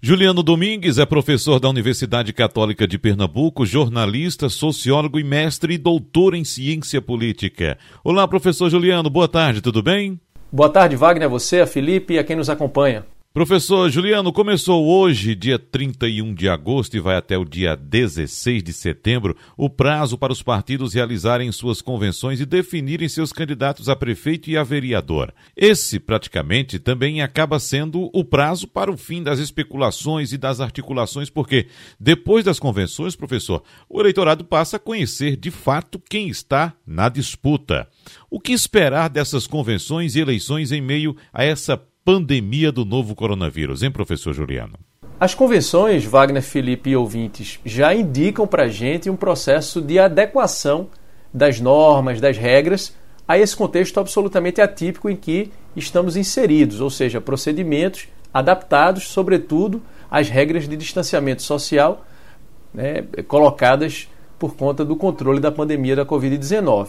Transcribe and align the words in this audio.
Juliano 0.00 0.44
Domingues 0.44 0.96
é 0.96 1.04
professor 1.04 1.58
da 1.58 1.68
Universidade 1.68 2.32
Católica 2.32 2.86
de 2.86 2.96
Pernambuco, 2.96 3.66
jornalista, 3.66 4.48
sociólogo 4.48 5.18
e 5.18 5.24
mestre 5.24 5.74
e 5.74 5.78
doutor 5.78 6.34
em 6.36 6.44
ciência 6.44 7.02
política. 7.02 7.76
Olá, 8.04 8.28
professor 8.28 8.70
Juliano, 8.70 9.10
boa 9.10 9.26
tarde, 9.26 9.60
tudo 9.60 9.82
bem? 9.82 10.20
Boa 10.52 10.68
tarde, 10.68 10.94
Wagner, 10.94 11.26
a 11.26 11.28
você, 11.28 11.62
a 11.62 11.66
Felipe 11.66 12.14
e 12.14 12.18
a 12.20 12.22
quem 12.22 12.36
nos 12.36 12.48
acompanha. 12.48 13.04
Professor 13.30 13.90
Juliano, 13.90 14.32
começou 14.32 14.86
hoje, 14.86 15.34
dia 15.34 15.58
31 15.58 16.34
de 16.34 16.48
agosto, 16.48 16.96
e 16.96 17.00
vai 17.00 17.14
até 17.14 17.36
o 17.36 17.44
dia 17.44 17.76
16 17.76 18.62
de 18.62 18.72
setembro, 18.72 19.36
o 19.54 19.68
prazo 19.68 20.16
para 20.16 20.32
os 20.32 20.42
partidos 20.42 20.94
realizarem 20.94 21.52
suas 21.52 21.82
convenções 21.82 22.40
e 22.40 22.46
definirem 22.46 23.06
seus 23.06 23.30
candidatos 23.30 23.90
a 23.90 23.94
prefeito 23.94 24.48
e 24.48 24.56
a 24.56 24.64
vereador. 24.64 25.32
Esse, 25.54 26.00
praticamente, 26.00 26.78
também 26.78 27.20
acaba 27.20 27.60
sendo 27.60 28.10
o 28.14 28.24
prazo 28.24 28.66
para 28.66 28.90
o 28.90 28.96
fim 28.96 29.22
das 29.22 29.38
especulações 29.38 30.32
e 30.32 30.38
das 30.38 30.58
articulações, 30.58 31.28
porque 31.28 31.68
depois 32.00 32.46
das 32.46 32.58
convenções, 32.58 33.14
professor, 33.14 33.62
o 33.90 34.00
eleitorado 34.00 34.42
passa 34.42 34.78
a 34.78 34.80
conhecer 34.80 35.36
de 35.36 35.50
fato 35.50 36.02
quem 36.08 36.30
está 36.30 36.72
na 36.84 37.10
disputa. 37.10 37.88
O 38.30 38.40
que 38.40 38.52
esperar 38.52 39.10
dessas 39.10 39.46
convenções 39.46 40.16
e 40.16 40.20
eleições 40.20 40.72
em 40.72 40.80
meio 40.80 41.14
a 41.30 41.44
essa 41.44 41.76
pandemia 42.08 42.72
do 42.72 42.86
novo 42.86 43.14
coronavírus, 43.14 43.82
hein, 43.82 43.90
professor 43.90 44.32
Juliano? 44.32 44.78
As 45.20 45.34
convenções, 45.34 46.06
Wagner, 46.06 46.42
Felipe 46.42 46.88
e 46.88 46.96
ouvintes, 46.96 47.60
já 47.66 47.94
indicam 47.94 48.46
para 48.46 48.62
a 48.62 48.68
gente 48.68 49.10
um 49.10 49.14
processo 49.14 49.82
de 49.82 49.98
adequação 49.98 50.88
das 51.34 51.60
normas, 51.60 52.18
das 52.18 52.38
regras, 52.38 52.96
a 53.28 53.38
esse 53.38 53.54
contexto 53.54 54.00
absolutamente 54.00 54.58
atípico 54.58 55.10
em 55.10 55.16
que 55.16 55.52
estamos 55.76 56.16
inseridos, 56.16 56.80
ou 56.80 56.88
seja, 56.88 57.20
procedimentos 57.20 58.08
adaptados, 58.32 59.08
sobretudo, 59.08 59.82
às 60.10 60.30
regras 60.30 60.66
de 60.66 60.78
distanciamento 60.78 61.42
social 61.42 62.06
né, 62.72 63.04
colocadas 63.26 64.08
por 64.38 64.56
conta 64.56 64.82
do 64.82 64.96
controle 64.96 65.40
da 65.40 65.52
pandemia 65.52 65.94
da 65.94 66.06
Covid-19. 66.06 66.88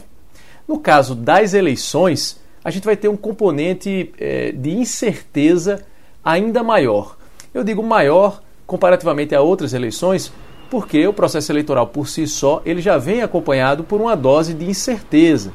No 0.65 0.79
caso 0.79 1.13
das 1.13 1.53
eleições, 1.53 2.39
a 2.63 2.69
gente 2.69 2.83
vai 2.83 2.95
ter 2.95 3.07
um 3.07 3.17
componente 3.17 4.11
é, 4.17 4.51
de 4.51 4.71
incerteza 4.71 5.85
ainda 6.23 6.63
maior. 6.63 7.17
Eu 7.53 7.63
digo 7.63 7.81
maior 7.81 8.41
comparativamente 8.65 9.33
a 9.33 9.41
outras 9.41 9.73
eleições, 9.73 10.31
porque 10.69 11.07
o 11.07 11.13
processo 11.13 11.51
eleitoral 11.51 11.87
por 11.87 12.07
si 12.07 12.27
só 12.27 12.61
ele 12.65 12.81
já 12.81 12.97
vem 12.97 13.21
acompanhado 13.21 13.83
por 13.83 13.99
uma 13.99 14.15
dose 14.15 14.53
de 14.53 14.65
incerteza. 14.65 15.51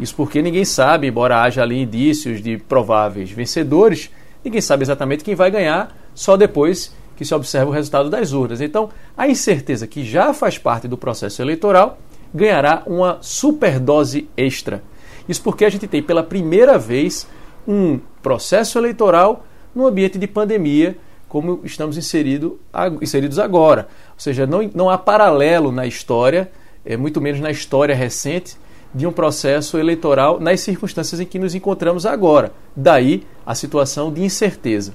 Isso 0.00 0.14
porque 0.14 0.42
ninguém 0.42 0.64
sabe, 0.64 1.06
embora 1.06 1.42
haja 1.42 1.62
ali 1.62 1.80
indícios 1.80 2.42
de 2.42 2.56
prováveis 2.56 3.30
vencedores, 3.30 4.10
ninguém 4.44 4.60
sabe 4.60 4.82
exatamente 4.82 5.24
quem 5.24 5.34
vai 5.34 5.50
ganhar 5.50 5.96
só 6.14 6.36
depois 6.36 6.94
que 7.16 7.24
se 7.24 7.34
observa 7.34 7.70
o 7.70 7.74
resultado 7.74 8.08
das 8.08 8.32
urnas. 8.32 8.60
Então, 8.60 8.90
a 9.16 9.28
incerteza 9.28 9.86
que 9.86 10.04
já 10.04 10.32
faz 10.32 10.56
parte 10.56 10.86
do 10.86 10.96
processo 10.96 11.42
eleitoral 11.42 11.98
ganhará 12.32 12.82
uma 12.86 13.18
superdose 13.20 14.28
extra. 14.36 14.82
Isso 15.28 15.42
porque 15.42 15.64
a 15.64 15.70
gente 15.70 15.86
tem 15.86 16.02
pela 16.02 16.22
primeira 16.22 16.78
vez 16.78 17.26
um 17.66 18.00
processo 18.22 18.78
eleitoral 18.78 19.44
no 19.74 19.86
ambiente 19.86 20.18
de 20.18 20.26
pandemia, 20.26 20.96
como 21.28 21.60
estamos 21.62 21.98
inserido, 21.98 22.58
inseridos 23.02 23.38
agora. 23.38 23.88
Ou 24.14 24.20
seja, 24.20 24.46
não, 24.46 24.68
não 24.74 24.88
há 24.88 24.96
paralelo 24.96 25.70
na 25.70 25.86
história, 25.86 26.50
é, 26.84 26.96
muito 26.96 27.20
menos 27.20 27.40
na 27.40 27.50
história 27.50 27.94
recente, 27.94 28.56
de 28.94 29.06
um 29.06 29.12
processo 29.12 29.76
eleitoral 29.76 30.40
nas 30.40 30.60
circunstâncias 30.60 31.20
em 31.20 31.26
que 31.26 31.38
nos 31.38 31.54
encontramos 31.54 32.06
agora. 32.06 32.52
Daí 32.74 33.24
a 33.44 33.54
situação 33.54 34.10
de 34.10 34.22
incerteza. 34.22 34.94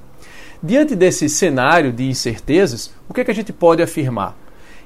Diante 0.62 0.96
desse 0.96 1.30
cenário 1.30 1.92
de 1.92 2.08
incertezas, 2.08 2.92
o 3.08 3.14
que, 3.14 3.22
é 3.22 3.24
que 3.24 3.32
a 3.32 3.36
gente 3.36 3.54
pode 3.54 3.84
afirmar? 3.84 4.36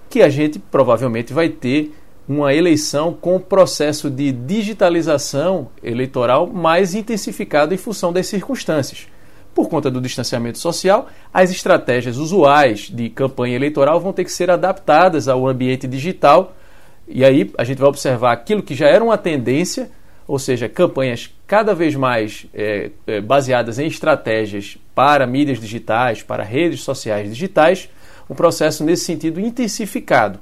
Que 0.09 0.22
a 0.22 0.30
gente 0.30 0.59
provavelmente 0.59 1.34
vai 1.34 1.50
ter 1.50 1.94
uma 2.28 2.53
eleição 2.53 3.14
com 3.14 3.39
processo 3.39 4.09
de 4.09 4.31
digitalização 4.31 5.70
eleitoral 5.82 6.45
mais 6.48 6.93
intensificado 6.93 7.73
em 7.73 7.77
função 7.77 8.11
das 8.11 8.27
circunstâncias. 8.27 9.08
Por 9.55 9.70
conta 9.70 9.89
do 9.89 10.02
distanciamento 10.02 10.60
social, 10.60 11.08
as 11.33 11.49
estratégias 11.49 12.17
usuais 12.17 12.92
de 12.93 13.10
campanha 13.10 13.55
eleitoral 13.55 13.99
vão 13.99 14.14
ter 14.14 14.23
que 14.23 14.32
ser 14.32 14.52
adaptadas 14.52 15.27
ao 15.27 15.48
ambiente 15.48 15.87
digital. 15.87 16.55
E 17.08 17.23
aí 17.23 17.52
a 17.58 17.64
gente 17.64 17.80
vai 17.80 17.89
observar 17.89 18.33
aquilo 18.33 18.61
que 18.61 18.76
já 18.76 18.87
era 18.87 19.04
uma 19.04 19.17
tendência, 19.17 19.89
ou 20.27 20.37
seja, 20.37 20.67
campanhas 20.70 21.33
cada 21.48 21.73
vez 21.73 21.95
mais 21.95 22.45
é, 22.54 22.92
é, 23.08 23.21
baseadas 23.21 23.80
em 23.80 23.87
estratégias 23.87 24.77
para 24.93 25.26
mídias 25.26 25.60
digitais, 25.60 26.21
para 26.21 26.43
redes 26.43 26.82
sociais 26.82 27.30
digitais, 27.30 27.89
um 28.30 28.36
processo 28.36 28.83
nesse 28.83 29.05
sentido 29.05 29.39
intensificado. 29.39 30.39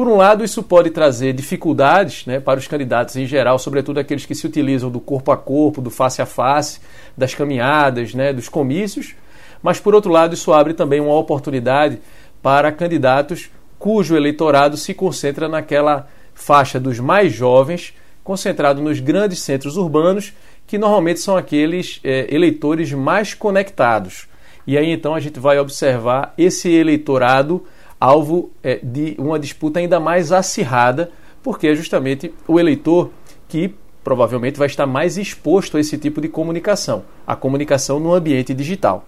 Por 0.00 0.08
um 0.08 0.16
lado, 0.16 0.42
isso 0.42 0.62
pode 0.62 0.88
trazer 0.88 1.34
dificuldades 1.34 2.24
né, 2.24 2.40
para 2.40 2.58
os 2.58 2.66
candidatos 2.66 3.16
em 3.16 3.26
geral, 3.26 3.58
sobretudo 3.58 4.00
aqueles 4.00 4.24
que 4.24 4.34
se 4.34 4.46
utilizam 4.46 4.90
do 4.90 4.98
corpo 4.98 5.30
a 5.30 5.36
corpo, 5.36 5.82
do 5.82 5.90
face 5.90 6.22
a 6.22 6.24
face, 6.24 6.80
das 7.14 7.34
caminhadas, 7.34 8.14
né, 8.14 8.32
dos 8.32 8.48
comícios, 8.48 9.14
mas 9.62 9.78
por 9.78 9.94
outro 9.94 10.10
lado, 10.10 10.32
isso 10.32 10.54
abre 10.54 10.72
também 10.72 11.02
uma 11.02 11.12
oportunidade 11.12 11.98
para 12.40 12.72
candidatos 12.72 13.50
cujo 13.78 14.16
eleitorado 14.16 14.74
se 14.78 14.94
concentra 14.94 15.50
naquela 15.50 16.08
faixa 16.32 16.80
dos 16.80 16.98
mais 16.98 17.30
jovens, 17.34 17.92
concentrado 18.24 18.80
nos 18.80 19.00
grandes 19.00 19.40
centros 19.40 19.76
urbanos, 19.76 20.32
que 20.66 20.78
normalmente 20.78 21.20
são 21.20 21.36
aqueles 21.36 22.00
é, 22.02 22.26
eleitores 22.34 22.90
mais 22.90 23.34
conectados. 23.34 24.26
E 24.66 24.78
aí 24.78 24.90
então 24.90 25.14
a 25.14 25.20
gente 25.20 25.38
vai 25.38 25.58
observar 25.58 26.32
esse 26.38 26.70
eleitorado 26.70 27.66
alvo 28.00 28.50
é, 28.62 28.80
de 28.82 29.14
uma 29.18 29.38
disputa 29.38 29.78
ainda 29.78 30.00
mais 30.00 30.32
acirrada, 30.32 31.10
porque 31.42 31.68
é 31.68 31.74
justamente 31.74 32.32
o 32.48 32.58
eleitor 32.58 33.10
que 33.48 33.74
provavelmente 34.02 34.58
vai 34.58 34.66
estar 34.66 34.86
mais 34.86 35.18
exposto 35.18 35.76
a 35.76 35.80
esse 35.80 35.98
tipo 35.98 36.20
de 36.20 36.28
comunicação, 36.28 37.04
a 37.26 37.36
comunicação 37.36 38.00
no 38.00 38.14
ambiente 38.14 38.54
digital. 38.54 39.04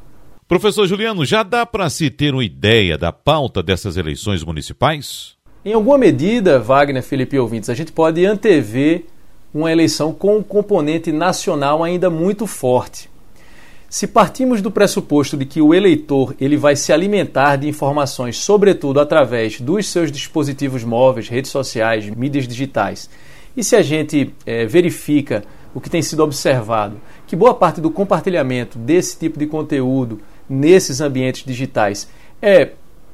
Professor 0.47 0.87
Juliano, 0.87 1.25
já 1.25 1.43
dá 1.43 1.65
para 1.65 1.89
se 1.89 2.11
ter 2.11 2.35
uma 2.35 2.45
ideia 2.45 2.99
da 2.99 3.11
pauta 3.11 3.63
dessas 3.63 3.97
eleições 3.97 4.45
municipais? 4.45 5.35
Em 5.65 5.73
alguma 5.73 5.97
medida, 5.97 6.59
Wagner, 6.59 7.03
Felipe 7.03 7.37
e 7.37 7.39
ouvintes, 7.39 7.71
a 7.71 7.75
gente 7.75 7.93
pode 7.93 8.27
antever 8.27 9.07
uma 9.55 9.71
eleição 9.71 10.13
com 10.13 10.39
um 10.39 10.43
componente 10.43 11.13
nacional 11.13 11.83
ainda 11.83 12.11
muito 12.11 12.47
forte. 12.47 13.09
Se 13.93 14.07
partimos 14.07 14.63
do 14.63 14.71
pressuposto 14.71 15.37
de 15.37 15.45
que 15.45 15.61
o 15.61 15.75
eleitor 15.75 16.35
ele 16.41 16.57
vai 16.57 16.75
se 16.75 16.95
alimentar 16.95 17.57
de 17.57 17.69
informações, 17.69 18.39
sobretudo 18.39 18.99
através 18.99 19.61
dos 19.61 19.87
seus 19.87 20.11
dispositivos 20.11 20.83
móveis, 20.83 21.29
redes 21.29 21.51
sociais, 21.51 22.09
mídias 22.09 22.49
digitais, 22.49 23.11
e 23.55 23.63
se 23.63 23.77
a 23.77 23.83
gente 23.83 24.35
é, 24.47 24.65
verifica 24.65 25.45
o 25.75 25.81
que 25.81 25.91
tem 25.91 26.01
sido 26.01 26.23
observado, 26.23 26.99
que 27.27 27.37
boa 27.37 27.53
parte 27.53 27.83
do 27.83 27.91
compartilhamento 27.91 28.79
desse 28.79 29.19
tipo 29.19 29.39
de 29.39 29.47
conteúdo 29.47 30.23
nesses 30.49 31.03
ambientes 31.03 31.45
digitais 31.45 32.09
é 32.41 32.71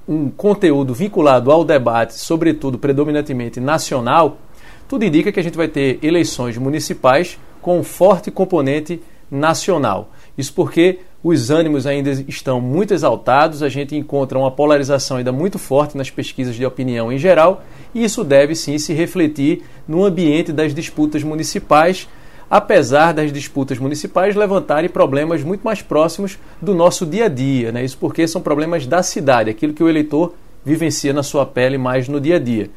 um 0.06 0.30
conteúdo 0.30 0.94
vinculado 0.94 1.50
ao 1.50 1.64
debate, 1.64 2.14
sobretudo 2.14 2.78
predominantemente 2.78 3.58
nacional, 3.58 4.38
tudo 4.86 5.04
indica 5.04 5.32
que 5.32 5.40
a 5.40 5.42
gente 5.42 5.56
vai 5.56 5.66
ter 5.66 5.98
eleições 6.04 6.56
municipais 6.56 7.36
com 7.60 7.80
um 7.80 7.82
forte 7.82 8.30
componente 8.30 9.02
nacional. 9.28 10.12
Isso 10.38 10.54
porque 10.54 11.00
os 11.22 11.50
ânimos 11.50 11.84
ainda 11.84 12.12
estão 12.28 12.60
muito 12.60 12.94
exaltados, 12.94 13.60
a 13.60 13.68
gente 13.68 13.96
encontra 13.96 14.38
uma 14.38 14.52
polarização 14.52 15.16
ainda 15.16 15.32
muito 15.32 15.58
forte 15.58 15.96
nas 15.96 16.10
pesquisas 16.10 16.54
de 16.54 16.64
opinião 16.64 17.12
em 17.12 17.18
geral, 17.18 17.64
e 17.92 18.04
isso 18.04 18.22
deve 18.22 18.54
sim 18.54 18.78
se 18.78 18.92
refletir 18.92 19.64
no 19.86 20.04
ambiente 20.04 20.52
das 20.52 20.72
disputas 20.72 21.24
municipais, 21.24 22.08
apesar 22.48 23.12
das 23.12 23.32
disputas 23.32 23.78
municipais 23.80 24.36
levantarem 24.36 24.88
problemas 24.88 25.42
muito 25.42 25.62
mais 25.62 25.82
próximos 25.82 26.38
do 26.62 26.72
nosso 26.72 27.04
dia 27.04 27.24
a 27.24 27.28
dia. 27.28 27.72
Né? 27.72 27.84
Isso 27.84 27.98
porque 27.98 28.28
são 28.28 28.40
problemas 28.40 28.86
da 28.86 29.02
cidade, 29.02 29.50
aquilo 29.50 29.74
que 29.74 29.82
o 29.82 29.88
eleitor 29.88 30.34
vivencia 30.64 31.12
na 31.12 31.24
sua 31.24 31.44
pele 31.44 31.76
mais 31.76 32.08
no 32.08 32.20
dia 32.20 32.36
a 32.36 32.38
dia. 32.38 32.70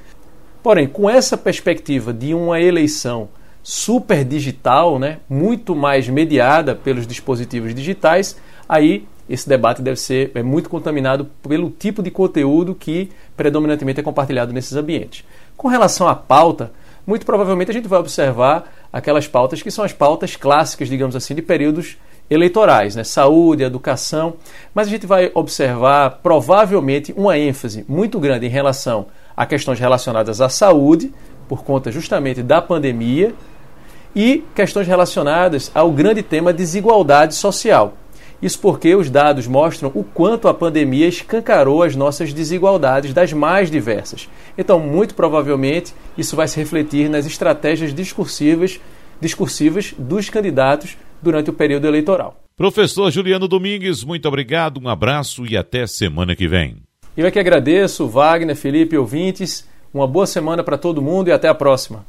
Porém, 0.63 0.87
com 0.87 1.07
essa 1.07 1.37
perspectiva 1.37 2.11
de 2.11 2.33
uma 2.33 2.59
eleição 2.59 3.29
super 3.63 4.23
digital, 4.25 4.97
né, 4.97 5.19
muito 5.29 5.75
mais 5.75 6.07
mediada 6.09 6.75
pelos 6.75 7.05
dispositivos 7.05 7.75
digitais, 7.75 8.35
aí 8.67 9.05
esse 9.29 9.47
debate 9.47 9.81
deve 9.81 9.99
ser 9.99 10.31
é, 10.35 10.43
muito 10.43 10.69
contaminado 10.69 11.25
pelo 11.47 11.69
tipo 11.69 12.03
de 12.03 12.11
conteúdo 12.11 12.75
que 12.75 13.09
predominantemente 13.37 13.99
é 13.99 14.03
compartilhado 14.03 14.51
nesses 14.51 14.75
ambientes. 14.75 15.23
Com 15.55 15.67
relação 15.67 16.07
à 16.07 16.15
pauta, 16.15 16.71
muito 17.05 17.25
provavelmente 17.25 17.71
a 17.71 17.73
gente 17.73 17.87
vai 17.87 17.99
observar 17.99 18.71
aquelas 18.91 19.27
pautas 19.27 19.61
que 19.61 19.71
são 19.71 19.85
as 19.85 19.93
pautas 19.93 20.35
clássicas, 20.35 20.89
digamos 20.89 21.15
assim, 21.15 21.33
de 21.33 21.41
períodos 21.41 21.97
eleitorais, 22.29 22.95
né? 22.95 23.03
saúde, 23.03 23.63
educação, 23.63 24.35
mas 24.73 24.87
a 24.87 24.89
gente 24.89 25.05
vai 25.05 25.31
observar 25.33 26.19
provavelmente 26.23 27.13
uma 27.15 27.37
ênfase 27.37 27.85
muito 27.87 28.19
grande 28.19 28.45
em 28.45 28.49
relação 28.49 29.07
a 29.35 29.45
questões 29.45 29.79
relacionadas 29.79 30.39
à 30.39 30.49
saúde, 30.49 31.13
por 31.47 31.63
conta 31.63 31.91
justamente 31.91 32.41
da 32.41 32.61
pandemia, 32.61 33.33
e 34.15 34.43
questões 34.55 34.87
relacionadas 34.87 35.71
ao 35.73 35.91
grande 35.91 36.21
tema 36.21 36.53
desigualdade 36.53 37.35
social. 37.35 37.97
Isso 38.41 38.59
porque 38.59 38.95
os 38.95 39.09
dados 39.09 39.45
mostram 39.45 39.91
o 39.93 40.03
quanto 40.03 40.47
a 40.47 40.53
pandemia 40.53 41.07
escancarou 41.07 41.83
as 41.83 41.95
nossas 41.95 42.33
desigualdades 42.33 43.13
das 43.13 43.31
mais 43.31 43.69
diversas. 43.69 44.27
Então, 44.57 44.79
muito 44.79 45.13
provavelmente, 45.13 45.93
isso 46.17 46.35
vai 46.35 46.47
se 46.47 46.57
refletir 46.57 47.07
nas 47.07 47.27
estratégias 47.27 47.93
discursivas, 47.93 48.79
discursivas 49.19 49.93
dos 49.97 50.29
candidatos 50.29 50.97
durante 51.21 51.51
o 51.51 51.53
período 51.53 51.85
eleitoral. 51.85 52.41
Professor 52.57 53.11
Juliano 53.11 53.47
Domingues, 53.47 54.03
muito 54.03 54.27
obrigado, 54.27 54.79
um 54.83 54.89
abraço 54.89 55.45
e 55.45 55.55
até 55.55 55.85
semana 55.85 56.35
que 56.35 56.47
vem. 56.47 56.77
Eu 57.15 57.27
é 57.27 57.31
que 57.31 57.39
agradeço, 57.39 58.07
Wagner, 58.07 58.55
Felipe, 58.55 58.97
ouvintes. 58.97 59.67
Uma 59.93 60.07
boa 60.07 60.25
semana 60.25 60.63
para 60.63 60.77
todo 60.77 61.01
mundo 61.01 61.27
e 61.27 61.31
até 61.31 61.47
a 61.47 61.53
próxima. 61.53 62.05